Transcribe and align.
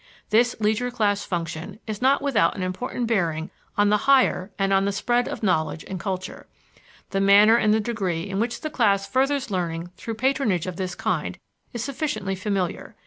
This 0.31 0.55
leisure 0.59 0.89
class 0.89 1.23
function 1.23 1.77
is 1.85 2.01
not 2.01 2.23
without 2.23 2.55
an 2.55 2.63
important 2.63 3.05
bearing 3.05 3.51
on 3.77 3.89
the 3.89 4.09
higher 4.09 4.49
and 4.57 4.73
on 4.73 4.85
the 4.85 4.91
spread 4.91 5.27
of 5.27 5.43
knowledge 5.43 5.85
and 5.87 5.99
culture. 5.99 6.47
The 7.11 7.21
manner 7.21 7.55
and 7.55 7.71
the 7.71 7.79
degree 7.79 8.27
in 8.27 8.39
which 8.39 8.61
the 8.61 8.71
class 8.71 9.05
furthers 9.07 9.51
learning 9.51 9.91
through 9.97 10.15
patronage 10.15 10.65
of 10.65 10.77
this 10.77 10.95
kind 10.95 11.37
is 11.71 11.83
sufficiently 11.83 12.33
familiar. 12.33 12.95